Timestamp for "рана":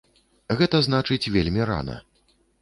1.73-1.99